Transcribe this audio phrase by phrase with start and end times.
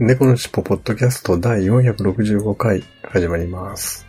[0.00, 4.04] 猫のしっぽポッドキャスト第465回始まります。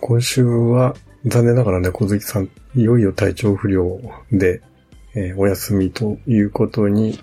[0.00, 0.94] 今週は
[1.26, 4.62] 残念ながら猫好きさん、いよいよ体調不良で、
[5.16, 7.18] えーお休みということに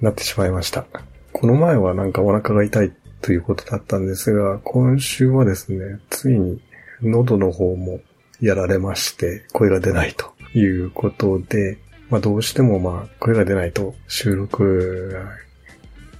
[0.00, 0.86] なってしまいました。
[1.32, 6.60] この前はなんかお腹が痛いということだったんですが、今週はですね、ついに
[7.02, 7.98] 喉の方も
[8.40, 11.76] やられまして、声が出ないということで、
[12.08, 15.43] まあどうしてもまあ声が出ないと収録が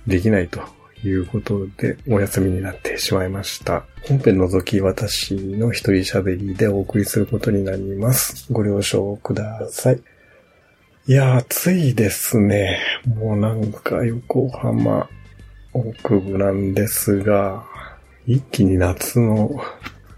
[0.07, 0.61] できないと
[1.05, 3.85] いうことでお休みになってしまいました。
[4.07, 8.47] 本編除き私の一人喋りでお送りすることになります。
[8.51, 10.01] ご了承ください。
[11.07, 12.79] いや、暑いですね。
[13.07, 15.09] もうなんか横浜
[15.73, 17.65] 北部なんですが、
[18.27, 19.51] 一気に夏の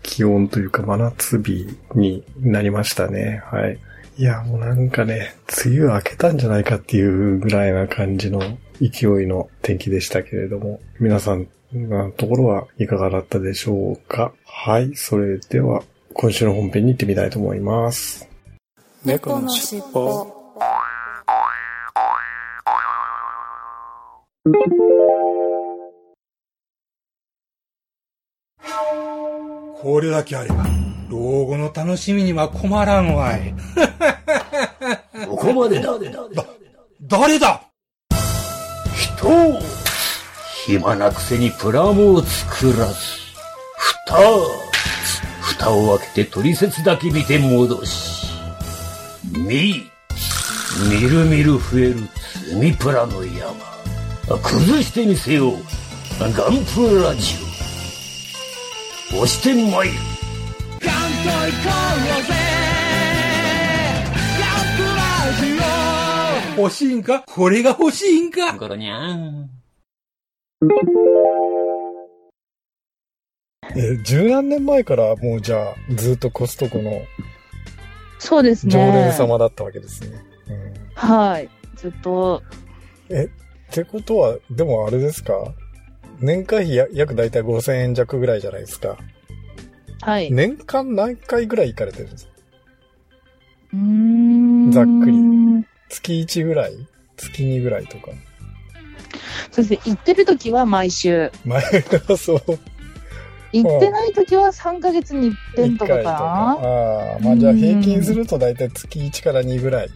[0.03, 3.43] 気温というか真夏日になりましたね。
[3.47, 3.79] はい。
[4.19, 5.35] いや、もうなんかね、
[5.67, 8.41] 梅雨明けたんじゃないかっていうぐらいな感じの
[8.81, 14.33] 勢いの天気でしたけれども、皆さんのところはいかがだったでしょうか？
[14.47, 15.83] はい、それでは
[16.15, 18.27] 今週の本編に行ってみたいと思います。
[19.05, 20.33] 猫のしっぽ。
[29.79, 30.65] これだけあれば、
[31.09, 33.55] 老後の楽しみには困らんわい。
[35.29, 35.93] ここまでだ。
[37.03, 37.63] 誰だ？
[38.95, 39.61] 人
[40.67, 42.95] 暇なくせにプラモを作らず。
[43.77, 44.17] 蓋
[45.41, 48.27] 蓋を開けて取説だけ見て戻し。
[49.33, 49.89] み、
[50.91, 52.09] みるみる増える
[52.45, 53.55] 積みプラの山。
[54.43, 55.57] 崩してみせよう。
[56.19, 57.37] ガンプラジ
[59.13, 59.23] オ。
[59.23, 59.95] 押してまいる。
[66.59, 67.23] 欲しいんか？
[67.27, 68.57] これが欲しいんか？
[68.57, 69.51] ゴロニャン。
[73.71, 77.03] えー十何年前からもうじゃあずっとコストコの
[78.19, 78.73] そうですね。
[78.73, 80.19] 常連様だったわけですね。
[80.49, 81.49] うんはい。
[81.77, 82.43] ずっと、
[83.11, 83.13] っ
[83.71, 85.35] てことは、でもあれですか？
[86.21, 88.97] 年会費や約だいたい5000円弱ぐらいじゃないですか。
[90.03, 90.31] はい。
[90.31, 92.33] 年間何回ぐらい行かれてるんですか？
[93.73, 93.79] うー
[94.69, 95.17] んざっくり
[95.89, 96.75] 月1ぐらい？
[97.17, 98.13] 月2ぐらいとか。
[99.51, 99.81] そうですね。
[99.87, 101.31] 行ってる時は毎週。
[101.45, 102.41] 前は そう。
[103.53, 106.11] 行ってない時は3ヶ月に1遍とかかな。
[106.11, 109.89] ああ、まあじゃあ平均するとだいたい月1から2ぐらい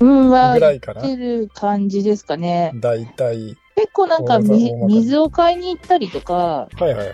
[0.00, 1.00] うん、は、行ぐらいかな？
[1.02, 2.72] ってる感じですかね。
[2.74, 3.56] だいたい。
[3.76, 7.08] 結構なんか水を買いに行ったりとか、はいはいはい。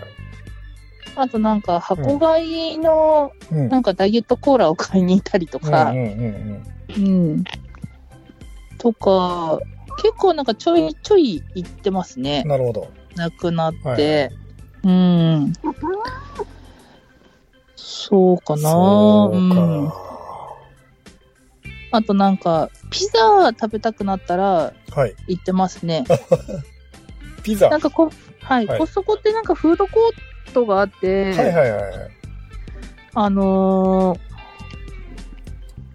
[1.15, 3.69] あとなんか箱買いのうん。
[3.69, 6.63] なんかダイエットコーラを買いに行ったりとかうん、
[6.97, 7.43] うん。
[8.77, 9.59] とか、
[9.97, 12.43] 結構なんかちょいちょい行ってますね。
[12.45, 12.89] なるほど。
[13.15, 13.87] なくなって。
[13.87, 14.41] はい
[14.83, 15.53] うん。
[17.75, 19.87] そうかなそううん。
[19.89, 19.95] か。
[21.91, 25.15] あとなんか、ピザ食べたくなったらはい。
[25.27, 26.05] 行ってますね。
[27.43, 27.65] ピザ。
[27.67, 28.09] はなんかこ、
[28.41, 31.91] はい、はいコストコってなんかフードコートがあって、いはいはいはい。
[33.13, 34.19] あのー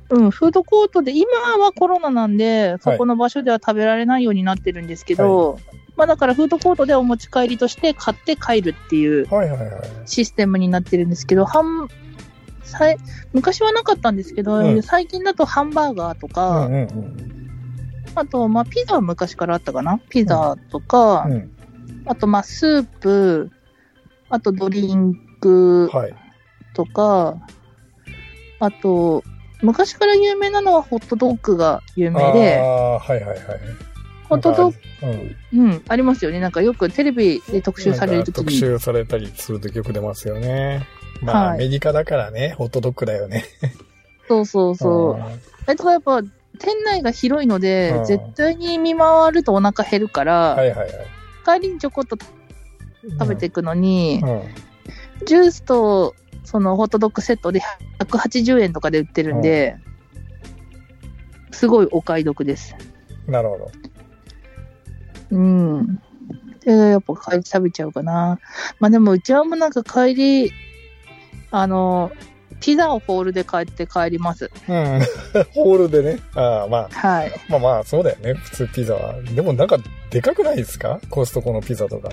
[0.08, 5.58] うん、フードコートで、今はコロナなんで、そこの場所では食べられないようになってるんですけど、
[5.96, 9.70] まあだからフードコートでお持ち帰りとして買って帰るっていうはいはいはい。
[10.04, 11.88] システムになってるんですけど、ハン
[12.62, 12.98] さい
[13.32, 17.16] 昔はなかったんですけど、うん最近だとハンバーガーとうか、んうんうん。
[18.14, 19.98] あと、まあ、ピザは昔からあったかな？
[20.08, 21.50] ピザとか、うん。
[22.06, 23.50] あと、まあ、スープ、
[24.28, 26.14] あとドリンクはい。
[26.74, 27.36] とか、
[28.58, 29.22] あと、
[29.62, 33.38] 昔から有名なのはホットドッグが有名あで、あ、はいはいはい。
[34.28, 35.36] ホットドッうん。
[35.52, 36.40] グ、うん、ありますよね。
[36.40, 38.44] なんかよくテレビで特集されるときに。
[38.44, 40.86] 特集されたりするときよく出ますよね。
[41.22, 43.44] まあ、はいアメリカだからね、ホットドッグだよね。
[44.28, 45.14] そうそうそう。
[45.16, 45.22] ん
[45.70, 46.20] えとかやっぱ、
[46.58, 50.90] 店内が広いので、うん絶対に見回るとお腹減るから、はいはいはい。
[51.44, 52.16] 帰りにちょこっと
[53.18, 54.42] 食べていくのに、うん。
[55.26, 56.14] ジュースと
[56.44, 57.60] そのホットドッグセットで
[58.00, 59.76] 180円とかで売ってるんで、
[61.52, 62.74] すごいお買い得です。
[63.26, 63.70] なるほど。
[65.30, 65.96] うん。
[66.64, 68.38] で、やっぱ帰り食べちゃうかな。
[68.78, 70.52] まあでもうちはもうなんか帰り、
[71.50, 72.12] あの、
[72.60, 74.50] ピザをホールで帰って帰ります。
[74.68, 75.00] うん。
[75.52, 76.20] ホールでね。
[76.34, 77.32] ああ、まあ、はい。
[77.48, 78.34] まあまあ、そうだよね。
[78.34, 79.20] 普通ピザは。
[79.22, 79.78] でもなんか、
[80.10, 81.00] でかくないですか？
[81.10, 82.10] コストコのピザとか。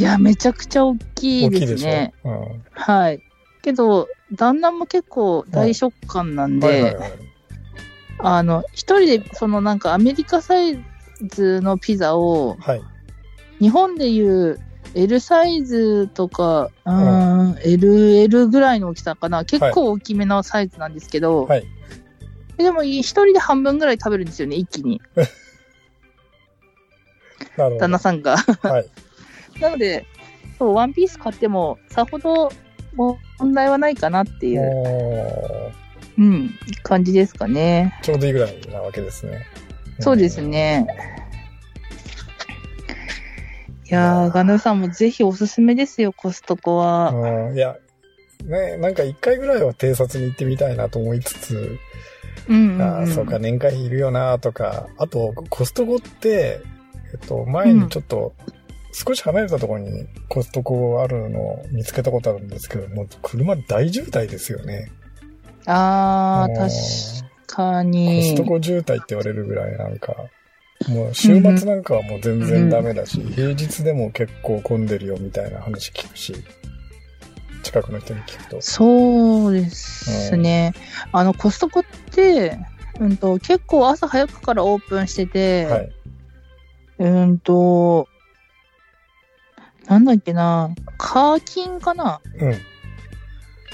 [0.00, 2.14] いや、めちゃくちゃ大きいですね。
[2.24, 2.64] うん。
[2.72, 3.20] はい。
[3.60, 6.96] けど、旦那も結構大食感なんで。
[8.18, 10.82] あの、一人で、そのなんかアメリカサイ
[11.28, 12.82] ズのピザを、はい。
[13.60, 14.58] 日本でいう
[14.94, 19.44] L サイズとか、うーん、LL ぐらいの大きさかな。
[19.44, 21.64] 結構大きめのサイズなんですけど、はい。
[22.56, 24.98] でも一人で半分ぐらい食べるんですよね、一気に。
[27.78, 28.38] 旦那さんが。
[28.62, 28.86] はい。
[29.60, 30.06] なので、
[30.58, 32.50] そう、ワンピース買っても、さほど
[32.96, 35.72] 問題はないかなっていう、
[36.18, 36.50] うん、
[36.82, 37.98] 感じですかね。
[38.02, 39.46] ちょうどいいぐらいなわけですね。
[40.00, 40.86] そうですね。
[43.90, 47.10] いやー、ガヌーさんもぜひおすすめですよ、コストコは。
[47.10, 47.56] うん。
[47.56, 47.76] いや、
[48.44, 51.78] ね、なんか一回ぐらいは偵察に行ってみたいなと思いつつ、
[52.48, 56.60] うんうん、ああ、そうか、年会費いるよなとか、あと、コストコって、
[57.12, 58.34] えっと、前にちょっと、
[58.92, 64.90] 少し離れたところにコストコあるのを見つけたことあるんですけど、もう車大渋滞ですよね。
[65.66, 68.22] あー、もう確かコに。
[68.22, 70.14] ストコ渋滞って言われるぐらいなんか、
[70.88, 76.34] もう週末なんかはもう全然ダメだし、平日でも結構混んでるよみたいな話聞くし、
[77.62, 78.60] 近くの人に聞くと。
[78.60, 80.72] そうですね。
[81.12, 82.58] あの、コストコって、
[82.98, 85.92] うんと、結構朝早くからオープンしてて、はい。
[86.98, 88.08] うんと、
[89.86, 92.54] なんだっけな、カーキンかなうん。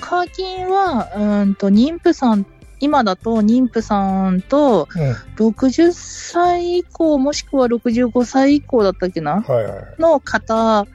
[0.01, 2.47] カーキンは、うんと、妊婦さん、
[2.81, 5.13] 今だと妊婦さんとうん。
[5.51, 9.85] 60歳以降、もしくは65歳以降だったっけなはいはい。
[9.99, 10.87] の方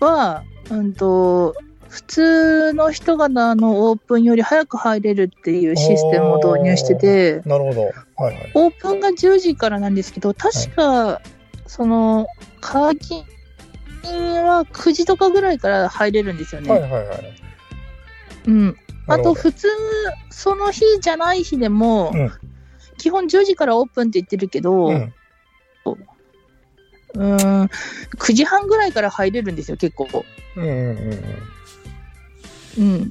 [0.00, 1.54] は、うんと、
[1.88, 7.82] 普通の人がのオープンより早く入れるっていうシステムを導入してて、なるほど。
[8.16, 8.50] はいはい。
[8.54, 11.20] オープンが10時からなんですけど、確か、
[11.66, 12.28] その、
[12.60, 13.24] カーキン
[14.08, 16.70] は9時とかぐらいから入れるんですよね。
[16.70, 17.34] はいはいはい。
[18.46, 18.76] うん。
[19.06, 19.68] あと、普通、
[20.30, 22.32] その日じゃない日でも、うん
[22.98, 24.90] 基本10時からオープンって言ってるけど、う。
[24.90, 27.70] うんーん、
[28.18, 30.06] 9時半ぐらいから入れるんですよ、結構。
[30.56, 30.98] うんうん
[32.78, 33.10] うん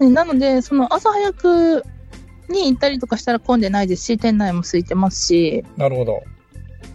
[0.00, 0.14] うん。
[0.14, 1.82] なので、その朝早く
[2.48, 6.22] に行ったりとかしたら混んでないですし、店内も空いてますし、なるほど。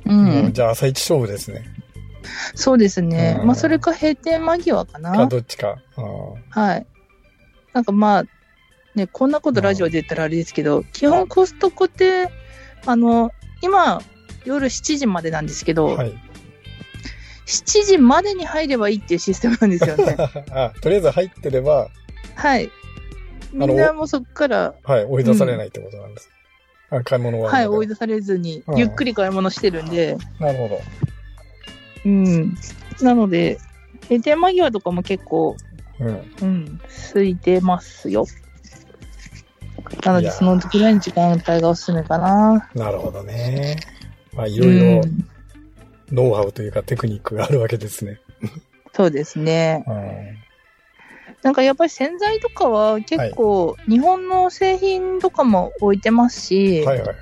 [0.06, 0.12] う。
[0.12, 1.64] もうんじゃあ朝一勝負ですね。
[2.56, 3.38] そうですね。
[3.40, 5.28] うんまあ、それか閉店間際かか、な。
[5.28, 5.78] どっちか。
[5.98, 6.06] うん
[6.50, 6.86] はい。
[7.74, 8.24] なんかまあ、
[8.96, 12.30] ね、こんなことラジオで言ったらあれですけど、基本コストコって、
[12.86, 13.32] あの、
[13.62, 14.02] 今、
[14.44, 16.14] 夜7時までなんですけど、はい。
[17.46, 20.16] 7時までに入ればいいっていうシステムなんですよね。
[20.52, 21.90] あ、とりあえず入ってれば、
[22.36, 22.72] はい。
[23.52, 26.30] みんなもうそっから、はい、追い出されないってことなんです。
[26.90, 27.52] あ買い物は。
[27.52, 30.82] はい、追い出されずにう、んゆっくり買い物してるんで、なるほど。
[32.06, 32.56] うん。
[33.02, 33.60] なので、
[34.04, 35.56] 閉店間際とかも結構、
[36.00, 36.32] うん。
[36.42, 36.82] うん、
[37.14, 38.26] 空いてますよ。
[40.04, 42.70] なので、そのぐらいの時間帯がおすすめかな。
[42.76, 43.78] なるほどね。
[44.34, 45.28] まあ、いろいろうん
[46.12, 48.20] ノウハウというかテクニックがあるわけですね。
[48.94, 49.84] そうですね。
[49.88, 50.42] うん。
[51.42, 57.18] なんかやっぱり洗剤とかは結構、日本の製品とかも置いてますし、はいはいはい。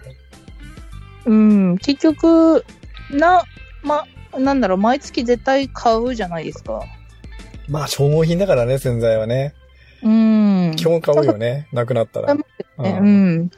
[1.27, 2.65] うん、結局、
[3.11, 3.43] な、
[3.83, 4.05] ま、
[4.37, 6.83] なんだろう、毎月絶対買うじゃないですか。
[7.67, 9.53] まあ、消耗品だからね、洗剤はね。
[10.01, 10.73] うん。
[10.75, 11.67] 基本買うよね。
[11.73, 12.33] なくなったら。
[12.33, 12.41] ね
[12.77, 13.49] ううんん。
[13.49, 13.55] だ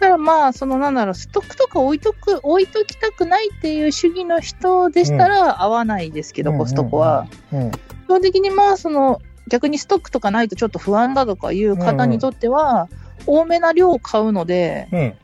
[0.00, 7.26] からまあ、そのなんだろう、ストックとか置いとく、置いときたくないっていう主義の人でしたら合わないですけど、コストコは。
[7.52, 7.70] うん。
[7.70, 7.76] 基
[8.08, 12.88] 本的にまあ、その、逆にストックとかないとちょっと不安だとかいう方にとっては、
[13.26, 15.14] 多めな量を買うので、うん。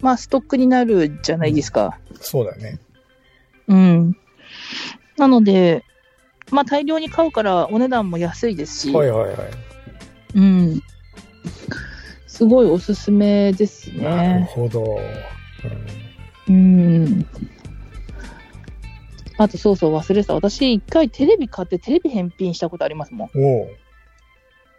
[0.00, 1.98] まあ、ストックになるじゃないですか。
[2.20, 2.78] そうだね。
[3.68, 4.16] うん。
[5.16, 5.84] なので、
[6.50, 9.36] まあ、大量に買うからお値段も安いですし、はいはいはい。
[10.34, 10.82] うん。
[12.26, 14.48] すごいおすすめですなるね。
[14.50, 14.98] ほど。
[16.48, 17.26] うん。
[19.36, 20.34] あと、そうそう、忘れてた。
[20.34, 23.30] 私、一回テレビ買ってテレビ返品したことありますもん。
[23.34, 23.68] うん、おう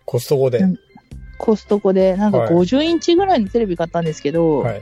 [0.06, 0.60] コストコで。
[0.60, 0.80] うん
[1.38, 4.82] コストコで、なんかはい50インチぐらいのテレビ買ったんですけど、はい。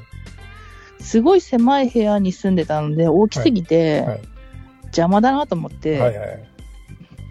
[1.03, 4.22] すごい狭い部屋に住んでたので、大きすぎて、はいはい
[4.93, 6.50] 邪魔だなと思って、はいはい。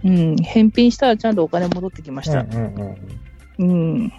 [0.05, 2.41] うん、返品したらちゃんとお金戻ってきました。
[2.41, 2.97] うん
[3.59, 4.13] うん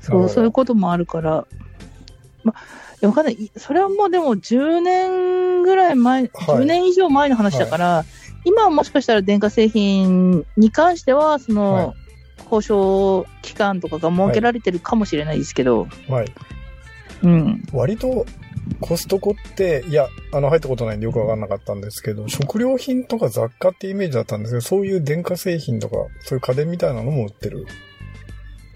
[0.00, 1.46] そう、そういうこともあるから。
[2.44, 2.56] ま、い
[3.00, 3.34] やわかんない。
[3.34, 8.04] いそれはもうでも10年ぐぐらい前、10年以上前の話だから、
[8.44, 11.94] 今はもしかしたら電化製品に関しては、その、はい
[12.50, 16.32] 交渉期間とかが設けられてるかもしれないですけど、はい。
[17.22, 17.62] うん。
[17.72, 18.26] 割と、
[18.80, 27.66] コストコって、いや、あの、入ったことないんでよくわかんなかったんですけど、食料品とか雑貨ってイメージだったんですけど、そういう電化製品とか、そういう家電みたいなのも売ってる。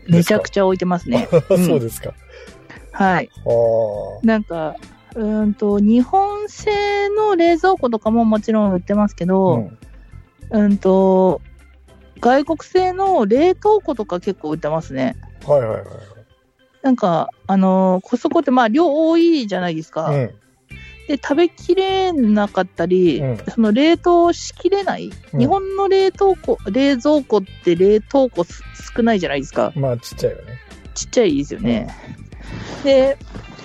[0.09, 1.29] めちゃくちゃ置いてますね。
[1.51, 2.15] うん そうですか。
[2.93, 3.31] はい。
[3.47, 3.51] あ
[4.23, 4.27] あ。
[4.27, 4.77] なんか、
[5.15, 9.79] うーんと、日本製の冷蔵庫とかももちろん売ってますけうど、ん。
[10.51, 11.41] うん、と、
[12.21, 15.17] 外国製の冷凍庫とか結構売ってますね。
[15.47, 15.85] はいはいはい
[16.85, 20.13] なんか、あのーコストコってまあ量多いじゃないですか。
[21.09, 28.63] で、食べきれなかったり、うんその冷凍しきれない、うん日本の冷凍庫、冷蔵庫って冷凍庫す
[28.95, 29.73] 少ないじゃないですか。
[29.75, 30.45] まあ、ちっちゃいよね。
[30.95, 31.89] ちっちゃいですよね。
[32.85, 33.17] で、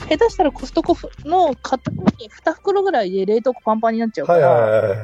[0.07, 4.97] 下手したらコストコの買った時に2袋ぐらいで冷凍庫パンパンになっちゃうかはいら、はいはいはい。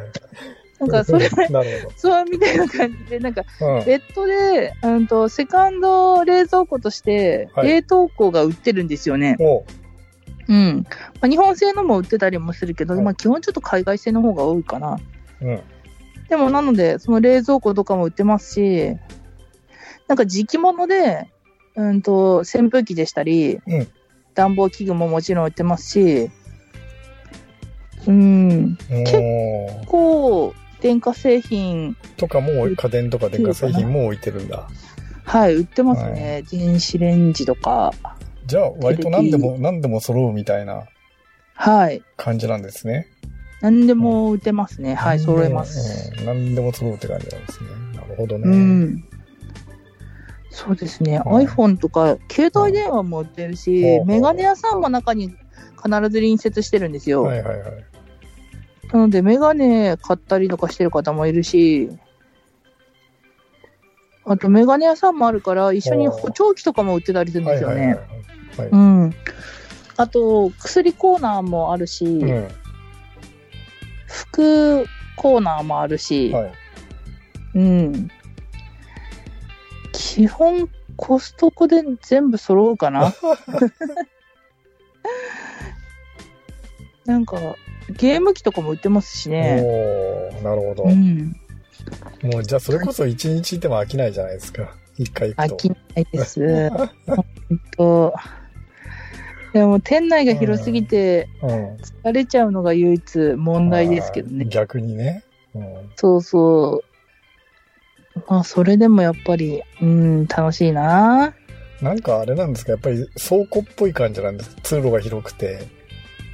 [0.79, 1.29] なんかそれ、
[1.95, 3.43] そうみたいな感じで、なんか。
[3.85, 9.37] ネットで、うんと、セカンド冷蔵庫として、はい冷凍庫が売ってるんですよね。
[9.39, 9.63] おう
[10.47, 10.85] うん。
[11.21, 14.99] まあ、日本製のも売ってたりもするけど、はいまあ、基本ちょっと海外製の方が多いかな。
[15.41, 15.61] うん。
[16.29, 18.95] でも、なので、その冷蔵庫とかも売ってますし、
[20.07, 21.31] なんか時期物で、
[21.75, 23.87] うんと、扇風機でしたり、うん
[24.35, 26.29] 暖房器具ももちろん売ってますし、
[28.05, 29.13] うん、結
[29.87, 30.53] 構、
[30.85, 34.69] 電化製品、とかも、家電とか電化製品も置いてるんだ。
[35.23, 36.43] はい、売ってますね。
[36.51, 37.91] 電子レンジとか、
[38.45, 40.83] じゃあ、割と何でも、何でも揃うみたいな
[41.55, 42.03] はい。
[42.17, 43.07] 感じなんですね。
[43.61, 44.93] 何でも売ってますね。
[44.93, 46.13] はい、揃えます。
[46.19, 46.25] うん。
[46.27, 47.69] 何でも揃うって感じなんですね。
[47.95, 48.43] なるほどね。
[48.45, 49.05] うん。
[50.51, 51.17] そうですね。
[51.17, 55.37] はい iPhone とか、携帯電話も売ってるほしうほ、うメガネ屋さんも中に必
[55.79, 57.23] ず隣接してるんですよ。
[57.23, 57.94] はいはいはい。
[58.95, 61.89] なので、メガネ買ったりとかしてる方もいるし、
[64.23, 67.99] あと、メガネ屋さんもあるから、一緒に補聴器とかも売ってたりするんですよね。
[68.71, 69.13] うん。
[69.97, 72.47] あと、薬コーナーもあるし、うん。
[74.07, 74.85] 服
[75.17, 76.53] コーナーもあるし、はい。
[77.55, 78.07] うん。
[79.91, 83.13] 基本、コストコで全部揃うかな。
[87.05, 87.37] なんか、
[87.89, 89.61] ゲーム機とかも売ってますしね。
[89.63, 90.83] おーなるほど。
[90.83, 91.35] うん。
[92.23, 94.75] もう、じゃあ、それこそ一日いても飽きないじゃないですか。
[94.97, 95.55] 一回行くと。
[95.55, 96.69] 飽きないです。
[96.69, 98.13] ほんと。
[99.53, 101.75] でも、店内が広すぎて、うん。
[101.75, 104.45] 疲れちゃうのが唯一問題ですけどあーね。
[104.45, 105.23] 逆にね。
[105.53, 105.91] うん。
[105.95, 106.83] そうそ
[108.15, 108.23] う。
[108.27, 111.33] まあ、それでもやっぱり、うん、楽しいな。
[111.81, 114.55] なんかあれなんですかやっぱり倉庫っぽい感じなんです。
[114.63, 115.67] 通路が広くて、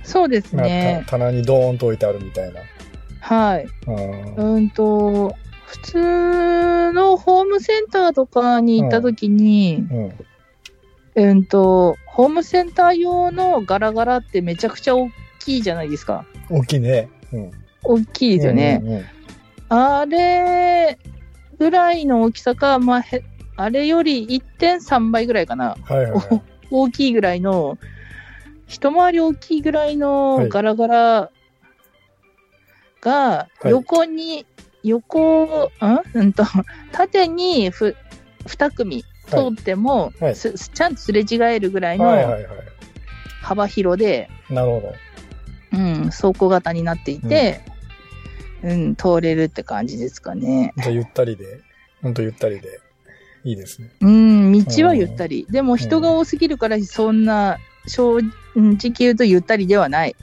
[0.03, 1.11] そうですねか。
[1.17, 2.61] 棚にドーンと置いてあるみたいな。
[3.19, 3.67] はい。
[3.87, 4.55] うん。
[4.55, 10.13] うんと、普通のホームセンターとかに行った時に、うん。
[11.13, 16.25] うんと、ホームセンター用のガラガラってめちゃくちゃ大きいじゃないですか。
[16.49, 17.09] 大きいね。
[17.31, 17.51] うん。
[17.83, 18.79] 大きいですよね。
[18.81, 19.05] うんうんうん
[19.73, 20.99] あれ
[21.57, 23.23] ぐらいの大きさか、まあ、へ
[23.55, 25.77] あれより1.3倍ぐらいかな。
[25.81, 26.41] はいはいはい。
[26.69, 27.77] 大きいぐらいの、
[28.71, 31.31] 一回り大きいぐらいはいのガラガラ
[33.01, 34.45] がい横に、
[34.81, 35.69] 横、ん
[36.13, 36.45] うんと、
[36.93, 37.97] 縦にふ
[38.45, 42.47] 2組通っても、はいすちゃんとすれ違えるぐらいのはいはいはい。
[43.41, 44.93] 幅広で、なるほ
[45.73, 45.77] ど。
[45.77, 47.61] うん、倉庫型になっていて、
[48.63, 50.73] うん、通れるって感じですかね。
[50.89, 51.59] ゆったりで、
[52.01, 52.79] ほんとゆったりで、
[53.43, 53.89] いいですね。
[53.99, 55.45] うん、道はゆったり。
[55.49, 58.19] でも人が多すぎるから、そんな、正
[58.55, 60.15] 直言うとゆったりではない。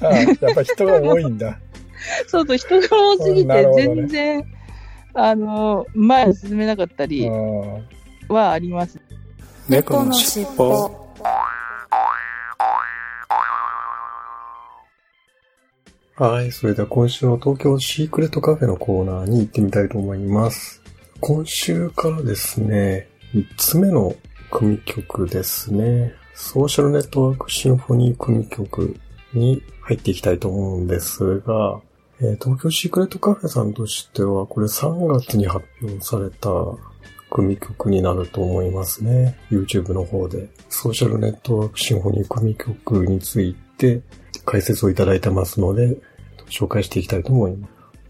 [0.00, 1.58] あ やっぱり人が多いんだ。
[2.26, 4.44] そうそう、人が多すぎて全然、
[5.14, 7.84] あの、前に進めなかったりうん
[8.28, 8.98] はあります。
[9.68, 11.02] 猫のしっぽ。
[16.16, 16.52] はい。
[16.52, 20.82] それでは今週の東京シークレットカフェのコーナーに行ってみたいと思います。
[21.20, 24.14] 今週からですね、3つ目の
[24.50, 26.14] 組曲ですね。
[26.34, 28.96] ソーシャルネットワークシンフォニー組曲
[29.32, 31.80] に入っていきたいと思うんですが、
[32.20, 36.50] えー東京シークレットカフェさんとしては、これ3月に発表された
[37.30, 39.38] 組曲になると思いますね。
[39.50, 40.48] YouTube の方で。
[40.68, 44.02] ソーシャルネットワークシンフォニー組曲について
[44.44, 45.96] 解説をいただいてますので、
[46.48, 47.68] 紹介していきたいと思いま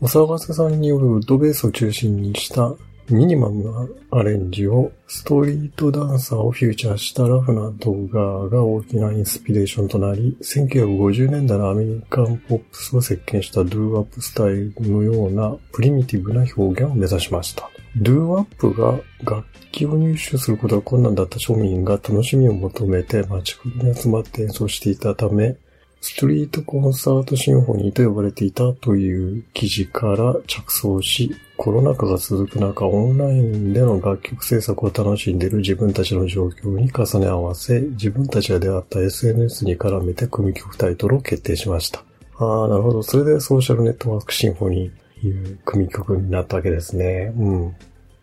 [0.09, 0.19] す。
[0.19, 2.75] お騒がせさんによるウッドベースを中心にした
[3.13, 3.63] ミニマム
[4.11, 17.69] なアレンジをストリートダンサーをフューチャーしたラフな動画が大きなインスピレーションとなり、1950年代のアメリカンポップスを席巻したドゥーワップスタイルのようなプリミティブな表現を目指しました。
[17.97, 25.57] ドゥーワップが楽器を入手することが困難だった庶民が楽しみを求めて街角に集まって演奏していたため、
[26.01, 42.03] ストリートコーナーシンフォニーと呼ばれていたという記事から着想し、コロナ禍が続く中、オンラインでの楽曲制作を楽しんでいる自分たちの状況に重ね合わせ、自分たちが出会った SNS に絡めて組曲タイトルを決定しました。
[42.39, 43.05] ああ、なるほど。
[43.05, 47.33] それでソーシャルネットワークシンフォニーという組曲になったわけですね。
[47.37, 47.77] うん。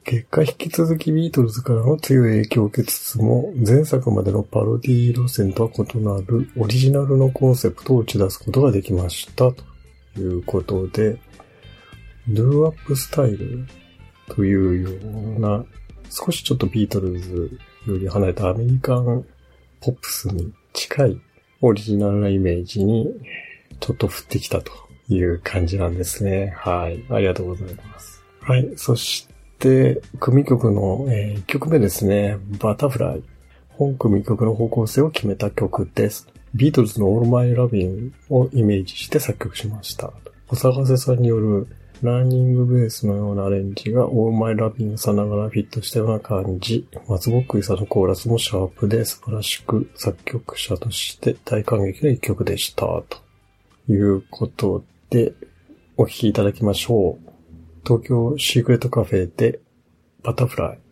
[0.04, 9.54] 結果引き続きビートルズからの強い影響を受けつつも、前作までのパロディ路線とは異なるオリジナルのコンセプトを打ち出すことができました。
[9.54, 9.64] と
[10.18, 11.22] いうことで、
[12.32, 13.66] ドゥーワップスタイル？
[14.28, 15.66] というような、
[16.10, 19.26] 少しちょっとビートルズより離れたアメリカン
[19.82, 21.22] ポップスに近い
[21.62, 23.08] オリジナルなイメージに
[23.80, 24.72] ちょっと振ってきたと
[25.08, 26.54] いう感じなんですね。
[26.58, 27.04] はい。
[27.10, 28.24] ありがとうございます。
[28.42, 28.72] はい。
[28.76, 32.38] そして、組曲の、え1曲目ですね。
[32.60, 33.24] バタフライ。
[33.70, 36.28] 本組曲の方向性を決めた曲です。
[36.54, 40.14] ビートルズの All My Loving をイメージして作曲しました。
[40.48, 41.68] 小坂瀬さんによる
[42.02, 46.88] ラーニングベースのようなアレンジがオーマイラビンさながらフィットしたような感じ。
[47.10, 52.86] 松ぼっくりさんのコーラスもシャープで素晴らしく作曲者として大感激の一曲でした。
[52.86, 53.04] と
[53.90, 55.34] いうことで、
[55.98, 57.30] お聴きいただきましょう。
[57.84, 59.60] 東京シークレットカフェで
[60.24, 60.89] バタフライ。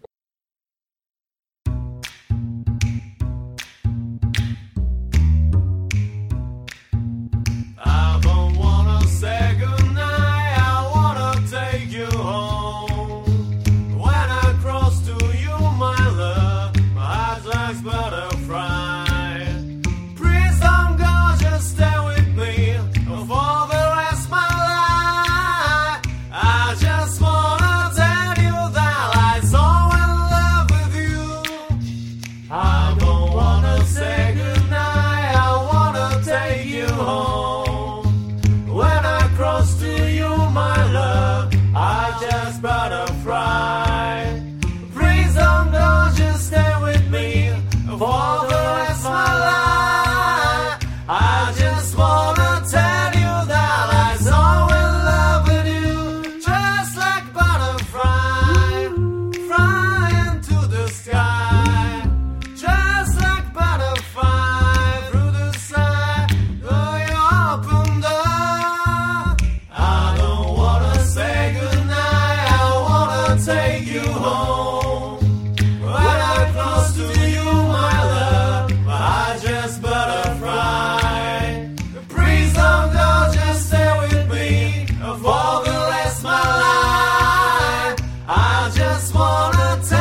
[89.07, 89.96] Just wanna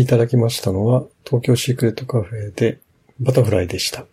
[0.00, 2.78] きいただきましたのは、東京シークレットカフェで
[3.18, 4.06] バタフライでした。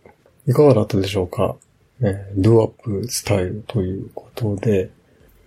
[0.46, 1.56] いかがだったでしょうか、
[2.00, 2.68] えー、ドゥアッ
[3.02, 4.90] プスタイルということで、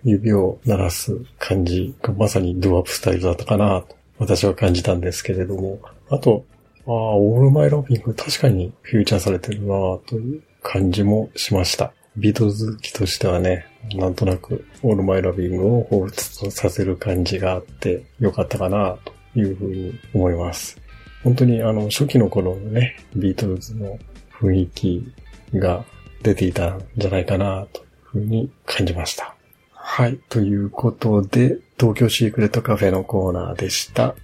[0.04, 6.44] 指を鳴らす感じがまさにドゥアップスタイルだったかなと私は感じたんですけれども、あと、
[6.86, 9.68] ああ、オールマイラビング確かにフューチャーされてるな
[10.06, 11.92] という感じもしました。
[12.16, 20.80] ビートルズ好きとしてはね、なんとなくオールマイラビングを彷彿とさせる感じがあってよかったかなというふうに思います。
[21.24, 23.98] 本当にあの初期の頃のね、ビートルズの
[24.32, 25.12] 雰囲気
[25.54, 25.84] が
[26.22, 29.34] 出ていたんじゃないかなというふうに感じました。
[29.72, 30.18] はい。
[30.28, 34.14] ということで、東京シークレットカフェのコーナーでした。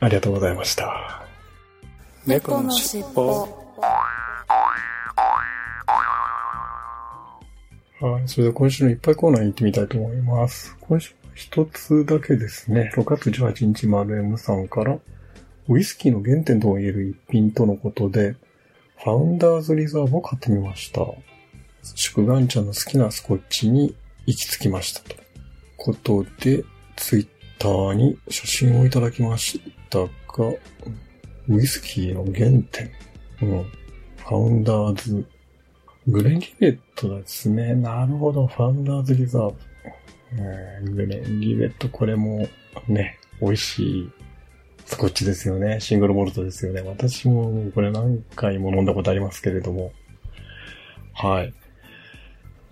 [0.00, 1.22] ありがとうございました。
[2.26, 3.48] 猫のしっぽ
[8.00, 8.22] はい。
[8.26, 10.76] それで今週のいっぱいコーナーに行ってみたいと思います。
[10.80, 12.92] 今週は一つだけですね。
[12.94, 14.98] 6月18日、丸 M さんから、
[15.68, 18.36] ウイスキーの原点とも言える一品とのことで、
[19.02, 21.06] ファウンダーズリザーブを買ってみました。
[21.94, 23.94] 祝願茶の好きなスコッチに
[24.26, 25.16] 行き着きましたと。
[25.76, 26.64] ことで、
[26.96, 30.08] ツイッターに写真をいただきましたが、
[31.48, 32.90] ウイスキーの原点。
[33.42, 33.64] うん。
[34.18, 35.26] ファウンダーズ
[36.06, 37.74] グレンリベットですね。
[37.74, 38.46] なるほど。
[38.46, 39.56] ファウンダーズリザーブ。
[40.38, 42.48] えーグレンリベット、これも
[42.88, 44.12] ね、美味しい
[44.84, 45.80] スコッチですよね。
[45.80, 46.82] シングルモルトですよね。
[46.82, 49.92] 私もこれ何回も飲んだことありますけれども。
[51.14, 51.54] はい。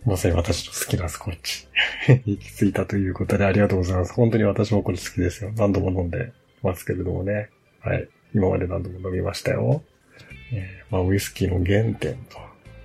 [0.04, 1.68] まさに私の好きなスコッチ。
[2.26, 4.12] 行き着いたということでありがとうございます。
[4.14, 5.52] 本当に私もこれ好きですよ。
[5.56, 7.50] 何度も飲んでますけれどもね。
[7.80, 8.08] はい。
[8.34, 9.82] 今まで何度も飲みましたよ。
[10.52, 12.16] えーまあ、ウイスキーの原点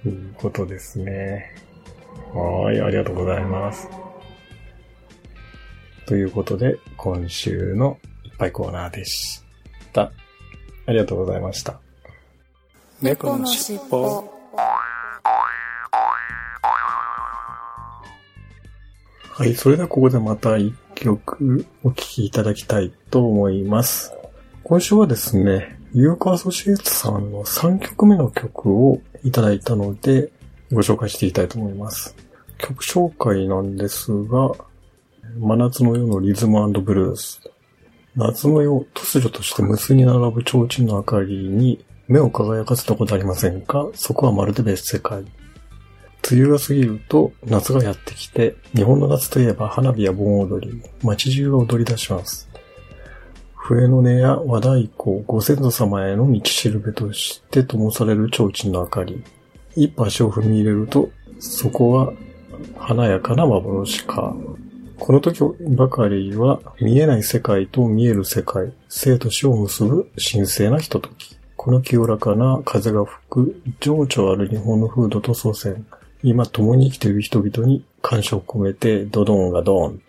[0.03, 1.53] ということですね。
[2.33, 3.89] はい、ありがとうございます。
[6.05, 9.43] ということで、今週のいっぱいコーナーでし
[9.91, 10.11] た。
[10.85, 11.79] ありがとうございました。
[13.01, 14.35] 猫のしっぽ
[19.37, 24.13] はい、それではここでまた一曲お聴きいただきたいと思います。
[24.63, 30.31] 今週はですね、ユーコアソシエイツさんの3曲目の曲をいただいたので、
[30.71, 32.15] ご紹介していきたいと思います。
[32.57, 34.51] 曲紹介なんですが、
[35.37, 37.41] 真夏の夜のリズムブルース。
[38.15, 43.89] 夏の夜、突如として無数に並ぶ提灯の明かりに目を輝かせたことありませんか？
[43.95, 45.25] そこはまるで別世界。
[46.31, 52.47] 梅雨が過ぎると夏がやってきて、日本の夏といえば花火や盆踊り、街中が踊り出します。
[53.55, 59.21] 笛の音や和太鼓、ご先祖様への道しるべとして灯される提灯の明かり。
[59.75, 62.13] 一歩足を踏み入れると、そこは
[62.77, 64.33] 華やかな幻か。
[64.99, 65.41] この時
[65.75, 71.37] ばかりは見えない世界と見える世界、生と死を結ぶ神聖なひととき。
[71.55, 75.85] この清らかな風が吹く情緒ある日本の風土と祖先。
[76.23, 80.01] 今共に生きている人々に感謝を込めてドドンがドーン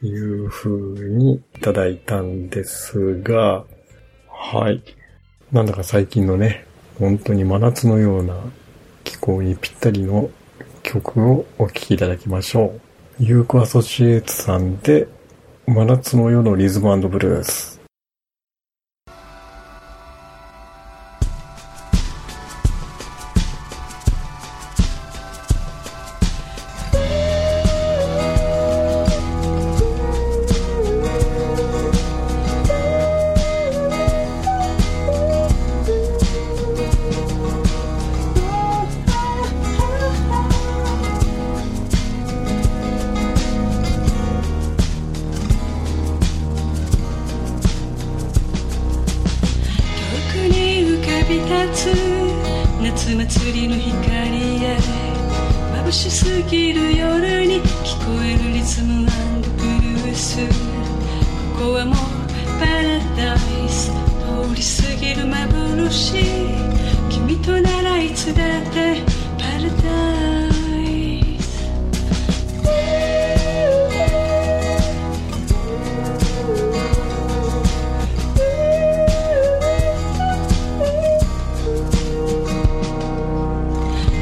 [0.00, 3.64] という風にいただいたんですが、
[4.28, 4.82] はい。
[5.52, 6.64] なんだか最近のね、
[6.98, 8.36] 本当に真夏のような
[9.04, 10.30] 気候にぴったりの
[10.82, 12.89] 曲をお聴きいただきましょう。
[13.22, 15.06] ユーコアソシエイツさんで
[15.66, 17.79] 真夏の夜のリズムブルース。
[65.90, 69.02] 君とならいつだって
[69.36, 70.46] パラダ
[70.86, 71.68] イス。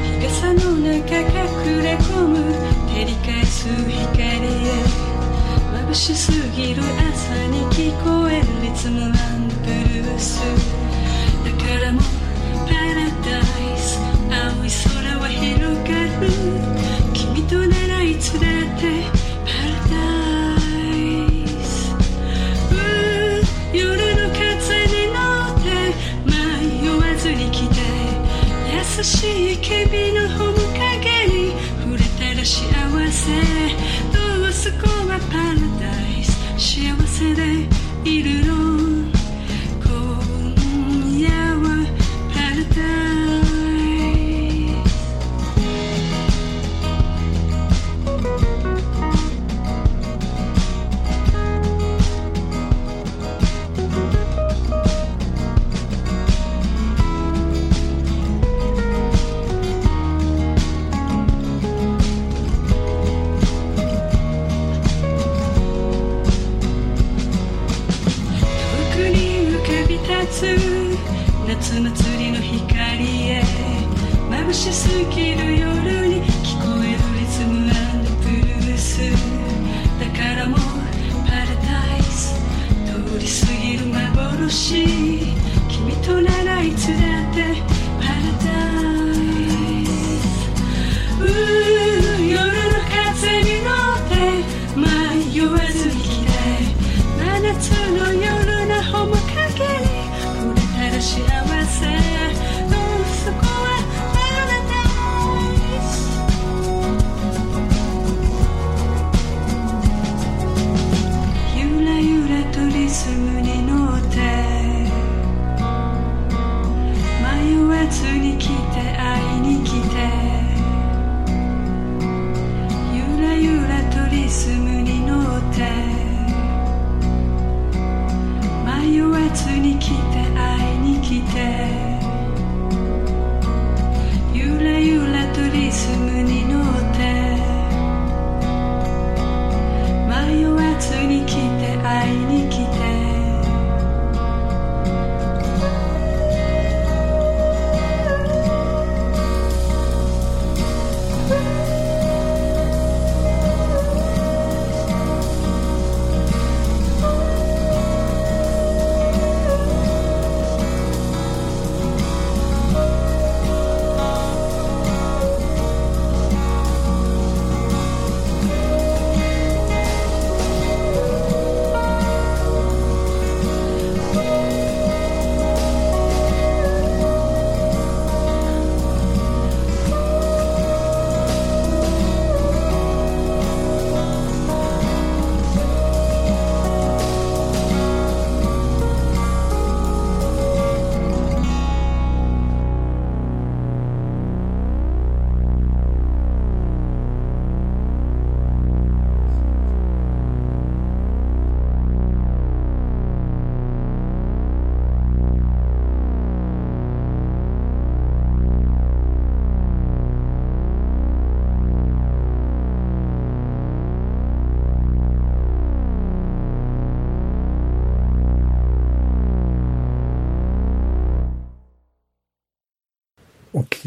[0.02, 0.88] 日傘の中
[1.20, 2.34] 隠れ込む。
[2.88, 4.48] 照り返す光へ
[5.86, 8.46] 眩しすぎる朝に聞こえる。
[8.62, 9.12] リズム
[9.62, 10.40] ブルース。
[28.98, 33.30] 優しい君の面影に触れたら幸せ。
[34.12, 35.86] どうそこはパラダ
[36.18, 36.28] イス。
[36.58, 37.67] 幸せで。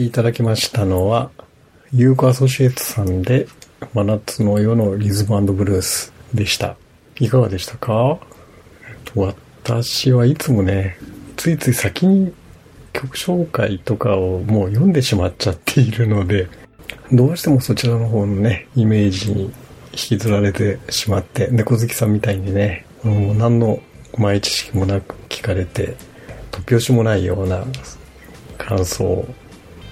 [0.01, 1.29] きいただきましたのは、
[1.93, 3.47] ユーコアソシエイツさんで、
[3.93, 6.75] 真夏の夜のリズムブルースでした。
[7.19, 8.19] いかがでしたか？
[9.15, 10.97] 私はいつもね、
[11.35, 12.33] ついつい先に
[12.93, 16.47] 曲紹介とかをもう読んでしまっちゃっているので、
[17.11, 19.43] どうしてもそちらの方のね、イメージに
[19.91, 23.79] 引きずられてしまって、猫好きさんみたいにね、もう何の
[24.17, 25.95] 前知識もなく聞かれて、
[26.51, 27.65] 突拍子もないような
[28.57, 29.27] 感想を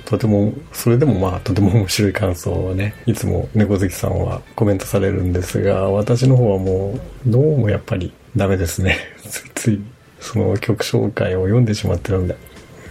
[0.09, 8.97] とても、それでもまあ、とても面白い感想をね、いつも猫好きさんはコメントされるんですが、私の方はもう、どうもやっぱりダメですね。
[9.53, 9.79] つい、
[10.19, 12.35] その曲紹介を読んでしまってるんで、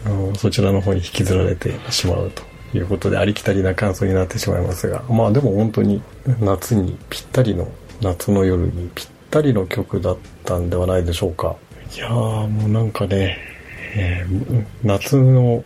[0.07, 2.45] あのそちらの方に引きずられてしまうと
[2.79, 6.01] いうことで、ありきたりな感想になってしまいますが、まあでも本当に
[6.41, 7.67] 夏にぴったりの、
[8.01, 11.57] 夏の夜にぴったりの曲だったんではないでしょうか。
[11.97, 12.13] いやー
[12.47, 13.39] もうなんかね、
[13.97, 15.65] えー夏の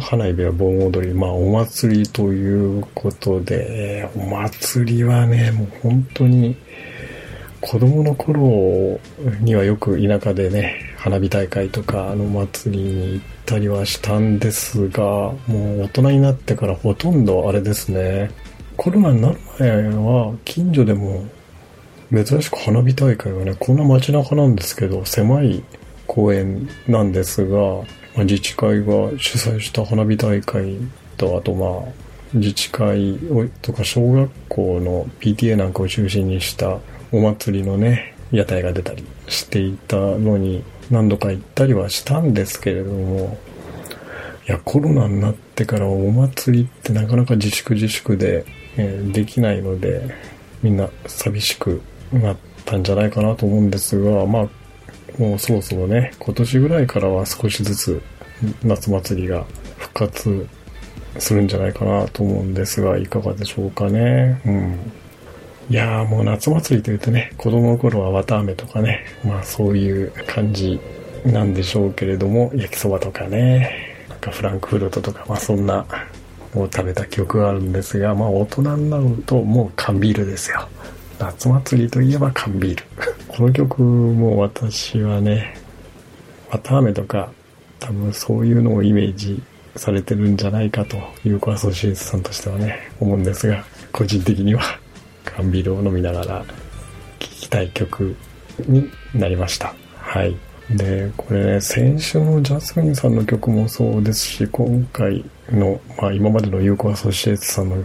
[0.00, 6.56] 花火や盆踊り、まあお祭りということで、お祭りはね、もう本当に
[7.60, 9.00] 子供の頃
[9.40, 18.30] にはよく田舎でね、花火大会とかあの祭りに行ったりはしたんですが、もう大人になってからほとんどあれですね、
[18.76, 21.24] コロナになる前は近所でも
[22.12, 25.64] 珍しく花火大会がね、こんな街中なんですけど、狭い
[26.06, 27.82] 公園なんですが、
[28.24, 28.86] 自治会が
[29.18, 30.76] 主催した花火大会
[31.16, 31.92] と、あとまあ、
[32.34, 33.18] 自治会
[33.62, 36.78] とか小学校の PTA なんかを中心にした
[37.12, 43.38] お祭りのね、屋台が出たりしていたのに何度か行ったりはしたんですけれども、
[44.46, 48.44] いや、コロナになってからお祭りってなかなか自粛自粛で、
[48.76, 50.14] えーできないので、
[50.62, 51.80] みんな寂しく
[52.12, 54.48] なったんじゃないかなと思うんですが、まあ、
[55.18, 58.00] もうそろそろね、今年ぐらいからは少しずつ
[58.62, 59.44] 夏祭りが
[59.78, 60.46] 復活
[61.18, 64.40] するんじゃないかなと思うんですが、いかがでしょうかね。
[64.46, 64.78] うん。
[65.70, 70.80] いやーもう夏祭りというとね、子供の頃は綿飴とかね、まあそういう感じ
[71.26, 75.84] なんでしょうけれども、焼きそばとかね、なんかフランクフルトとか、まあそんな
[76.54, 80.68] を食べた記憶があるんですが、まあ大人になるともう缶ビールですよ。
[81.18, 82.84] 夏祭りといえば缶ビール。
[83.26, 85.56] この曲も私はね、
[86.50, 87.30] 綿飴とか
[87.80, 89.42] 多分そういうのをイメージ
[89.76, 94.62] されてるんじゃないかというコアソシエイツさんとしてはね、思うんですが、個人的には
[95.24, 96.44] 缶ビールを飲みながら
[97.18, 98.14] 聴きたい曲
[98.66, 99.74] になりました。
[99.96, 100.36] はい。
[100.70, 107.76] で、これね、先週のジャスミンさんの曲もそうですし、今回の、まあ今までのユーコアソシエイツさんの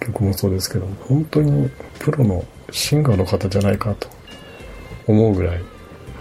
[0.00, 4.08] 曲もそうですけど、本当にプロのシンガーの方じゃないかと
[5.06, 5.60] 思うぐらい、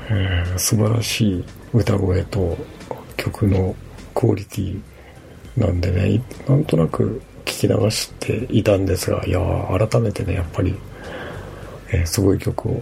[0.09, 2.57] えー素晴らしい歌声と
[3.17, 3.75] 曲の
[4.13, 4.81] クオリティ
[5.57, 9.39] なんでね、なんとなく聞き流していたんですが、いや
[9.89, 10.75] 改めてね、やっぱり、
[11.91, 12.81] えーすごい曲を、え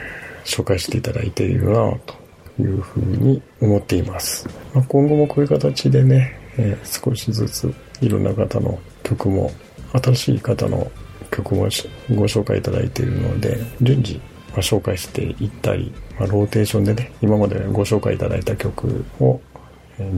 [0.00, 0.04] ー
[0.44, 2.14] 紹介していただいているなと
[2.60, 4.46] いうふうに思っています。
[4.74, 9.50] まあ、今後もこういう形でね、えー少しずついろんな方の曲も、
[9.92, 10.90] 新しい方の
[11.30, 14.20] 曲もしご紹介いただいているので、順次、
[14.52, 19.40] ま、紹介していったり、ま、ローテーションでね、今までご紹介いただいた曲を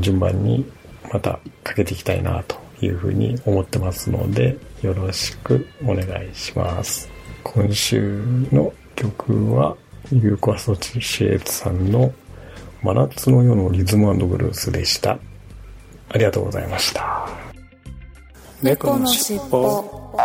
[0.00, 0.64] 順番に
[1.12, 7.08] またかけていきたいなというふうに思ってますので、よろしくお願いします。
[7.42, 9.76] 今週の曲は、
[10.12, 12.12] ユーコアソシエツさんの
[12.82, 15.18] 真夏の夜のリズムブルースでした。
[16.08, 17.28] ありがとうございました。
[18.62, 20.16] 猫のしっぽ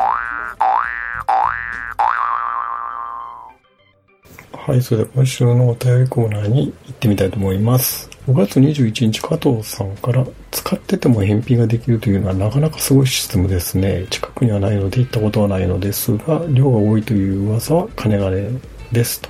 [4.68, 8.08] はい、それでは今週のお便りコーナーに行ってみたいと思います。
[8.28, 14.06] 5月21日、加藤さんから、使ってても返品ができるというのはなかなかすごいシステムですね。
[14.12, 18.52] 近くにはないので行ったことはないのですが、量が多いという噂は金がね
[18.92, 19.30] ですと。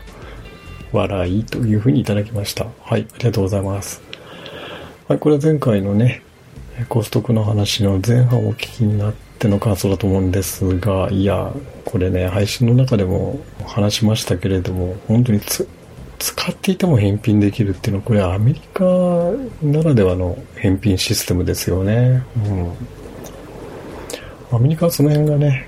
[0.91, 2.65] 笑いというふうにいただきました。
[2.81, 4.01] はい、ありがとうございます。
[5.07, 6.23] はい、これは前回のね、
[6.89, 11.53] コストコの話の前半をお聞きになっての感想だと思うんですが、いや、
[11.85, 15.65] これね、配信の中でも話しましたけれども、本当に使
[16.51, 18.83] っていても返品できるっていうのは、これアメリカ
[19.63, 22.23] ならではの返品システムですよね。
[22.45, 22.49] う
[24.53, 24.55] ん。
[24.55, 25.67] アメリカはその辺がね、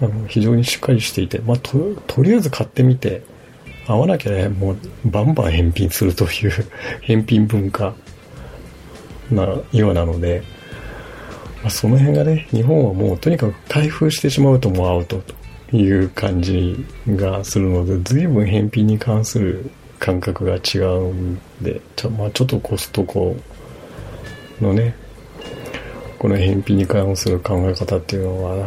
[0.00, 3.22] あの非常にしっかりしていて、まあ、と、とりあえず買ってみて、
[3.86, 6.52] 合わなきゃね、もうバンバン返品するという
[7.00, 7.94] 返品文化
[9.30, 10.42] なようなので、
[11.62, 15.22] まあ、その辺がね、日本はもうとにかく開封してしまうともうアウト
[15.70, 23.36] という感じがするので、随分返品に関する感覚が違うんで、ちょ,、まあ、ちょっとコストコ
[24.60, 24.94] のね、
[26.18, 28.66] この返品に関する考え方っていうのは、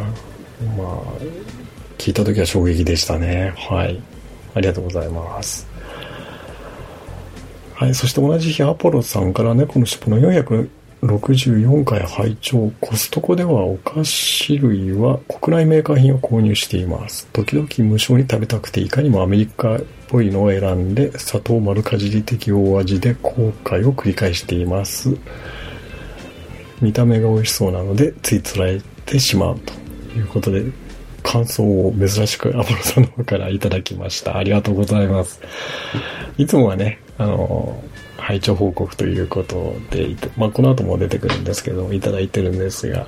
[0.77, 1.03] まあ、
[1.97, 3.53] 聞いた時は衝撃でしたね。
[3.57, 4.01] はい。
[4.53, 5.67] ありがとうございます。
[7.73, 10.19] はい、そして同じ日アポロさんから猫の尻尾の
[11.01, 17.27] 64回拝聴コストコではお菓子類は国内メーカー品を購入しています。
[17.33, 25.17] 時々無償に食べたくていかにもアメリカっぽいのを選んで砂糖丸かじり的大味で後悔を繰り返しています。
[26.81, 29.73] 見た目が美味しそうなのでついつられてしまうと
[30.17, 30.65] いうことで
[31.23, 34.37] 感想を珍しくアポロさんの方からいただきました。
[34.37, 35.41] ありがとうございます。
[36.37, 37.83] いつもはね、あの、
[38.21, 43.07] 拝聴報告ということで、まあ、この後も出てくるんですけど、いただいてるんですが、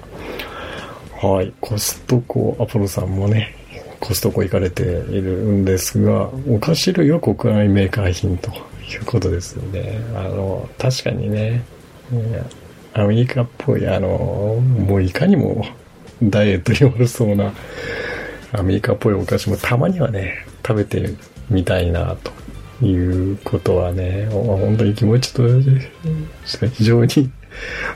[1.22, 3.56] はい、コストコ、アポロさんもね、
[4.00, 10.00] コストコ行かれているんですが、お菓子類は国内メーカー品ということですよね。
[10.16, 11.64] あの、確かにね、
[12.94, 15.66] アメリカっぽい、あの、もういかにも
[16.22, 17.54] ダイエットに悪そうな
[18.52, 21.10] アメリカっぽいお菓子もたまにはね、食べて
[21.50, 22.32] みたいなと
[22.86, 25.48] いうことはね、本当に気持ちと
[26.46, 27.32] して非常に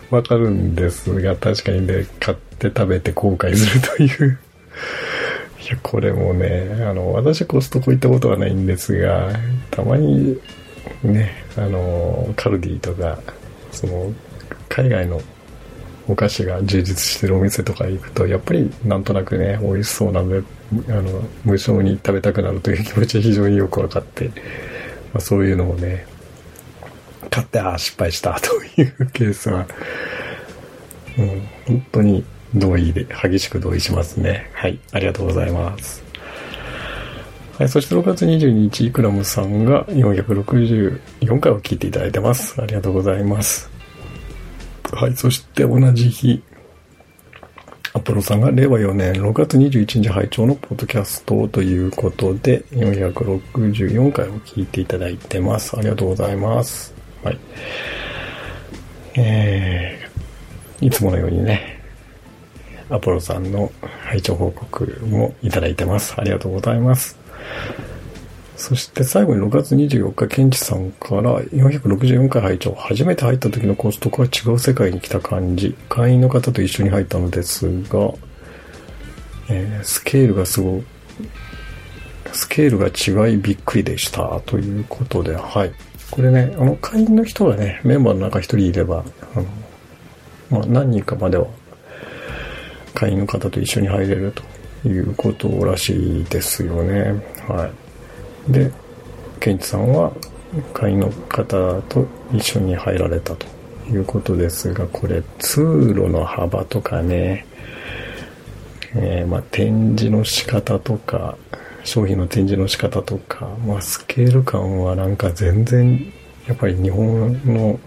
[0.09, 4.39] わかるんですが、確かにね、買って食べて後悔するという。
[5.63, 9.29] いや、これもね、あの、私コストコ行ったことはないんですが、
[9.71, 10.37] たまに
[11.03, 13.19] ね、あの、カルディとか、
[13.71, 14.13] その、
[14.69, 15.21] 海外の
[16.07, 20.43] お菓子が充実してるお店とか行くと、やっぱりなんとなくね、美味しそうなので、
[20.89, 24.31] あの、無償に食べたくなるという気持ちが非常によくわかって、
[25.17, 26.05] まあ、そういうのをね、
[27.31, 29.65] 買って、ああ、失敗したというケースは、
[31.17, 34.51] うん、本当に同意で、激しく同意しますね。
[34.53, 36.03] はい、ありがとうございます。
[37.57, 42.61] はい、そして6月22日、イクラムさんが464回を聞いていただいてます。
[42.61, 43.71] ありがとうございます。
[44.93, 46.43] はい、そして同じ日、
[47.97, 55.75] アポロさんが令和4年6月21日拝聴のポッドキャストということで、464回を聞いていただいてます。
[55.75, 56.93] ありがとうございます。
[57.23, 57.39] はい。
[59.15, 61.81] えー、いつものようにね、
[62.91, 63.71] アポロさんの
[64.03, 66.13] 拝聴報告もいただいてます。
[66.19, 67.17] ありがとうございます。
[68.57, 75.75] そして最後に6月24日、ケンチさんから464回拝聴初めて入った時のコストコは違う世界に来た感じ。
[75.89, 78.11] 会員の方と一緒に入ったのですが、
[79.49, 80.81] えースケールがすご、
[82.33, 82.87] スケールが
[83.27, 84.41] 違いびっくりでした。
[84.47, 85.71] ということで、はい。
[86.09, 89.05] これね、あの、会員の人がね、メンバーの中一人いれば、
[89.35, 89.45] あの、
[90.49, 91.45] まあ、何人かまでは、
[92.95, 94.33] 会員の方と一緒に入れる
[94.81, 97.23] ということらしいですよね。
[97.47, 97.86] はい。
[98.49, 98.71] で、
[99.39, 100.11] ケンチさんは、
[100.73, 103.45] 会員の方と一緒に入られたと
[103.89, 107.45] いうことですが、これ、通路の幅とかね、
[108.95, 111.37] えーまあ、展示の仕方とか、
[111.83, 116.11] 商品の展示の仕方とか、まあ、スケール感はなんか全然、
[116.47, 117.79] やっぱり日本の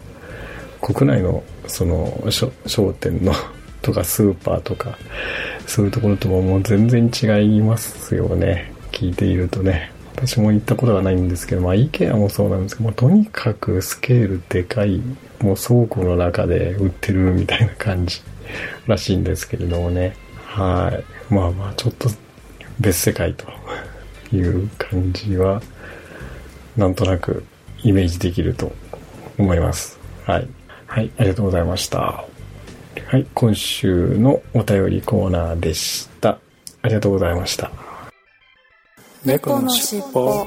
[0.81, 2.25] 国内のその
[2.67, 3.33] 商店の
[3.83, 4.97] とかスーパーとか、
[5.67, 8.73] そういうところとももう全然違いますよね。
[8.93, 9.93] 聞いているとね。
[10.23, 14.99] 私も行ったことがないんですけど、まあ、IKEA もそうなんですけど、もうとにかくスケールでかい、
[15.41, 18.21] もう倉庫の中で売ってるみたいな感じ
[18.87, 20.15] らしいんですけれどもね。
[20.45, 20.93] は
[21.31, 21.33] い。
[21.33, 22.11] まあまあ、ちょっと
[22.79, 23.47] 別世界と
[24.35, 25.63] いう感じは、
[26.77, 27.45] なんとなく
[27.83, 28.73] イメージできると
[29.39, 29.99] 思います。
[30.27, 30.49] はい。
[30.87, 32.25] はい、ありがとうございました。
[33.07, 36.39] はい、今週のお便りコーナーでした。
[36.83, 37.90] ありがとうございました。
[39.23, 40.47] 猫のしっぽ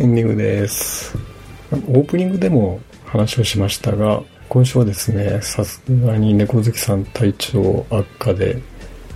[0.00, 1.14] エンディングです。
[1.70, 8.58] オープニングでも話をしましたが、今週はですね、さすがに猫好きさん体調悪化で、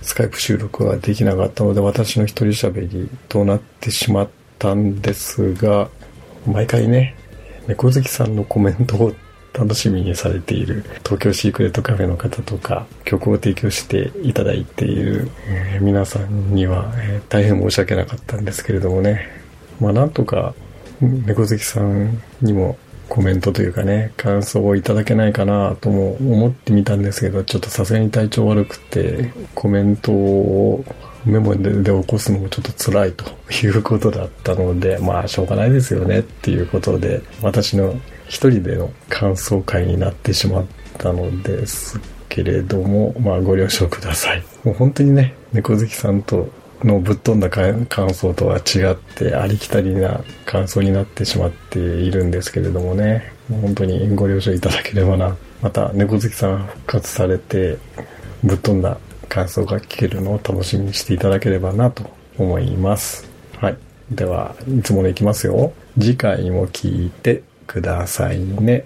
[0.03, 4.29] スカイプ収録ができなかったので、私の一人喋りとなってしまっ
[4.59, 5.89] たんですが、
[6.45, 7.15] 毎回ね、
[7.67, 9.11] 猫好きさんのコメントを
[9.53, 10.83] 楽しみにされている。
[11.03, 19.27] 東京シークレットカフェの方とか曲を提供していただいている、えー皆さんには、えー大変申し訳なかったんですけれどもね。
[19.79, 20.53] まあなんとか
[21.01, 22.77] 猫好きさんにも
[23.09, 30.85] コメントというかね感想をいただけないかなとも思ってみたんですけどちょっとさすがに体調悪くてコメントを
[31.25, 37.95] メモで起こすのもちょっと辛いということだったのでまあしょうがないですよねっていうことで私の
[38.31, 40.65] 一人での感想会になってしまっ
[40.97, 44.43] たのですけれどもまあご了承ください。
[44.63, 46.47] もう本当にね猫好きさんと
[46.81, 53.33] のぶっ飛んだ感想とは違ってありきたりな感想になってしまっているんですけれどもね。
[53.49, 55.35] もう本当にご了承いただければな。
[55.61, 57.77] また猫好きさん復活されて
[58.45, 63.29] ぶっ飛んだ感想が聞けるのを楽しみにしていただければなと思います。
[63.57, 63.77] はい。
[64.09, 65.73] ではいつものいきますよ。
[65.99, 68.85] 次回も聞いてくださいね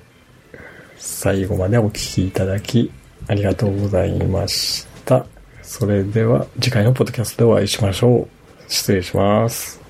[0.97, 2.91] 最後までお聞きいただき
[3.27, 5.25] ありがとうございました。
[5.63, 8.27] それでは次回のポッドキャストでお会いしましょう。
[8.67, 9.81] 失礼します。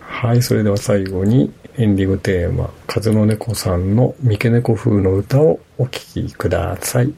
[0.00, 7.12] はい、それでは最後にエンディングテーマ、風の猫さんの三毛猫風の歌をお聴きください。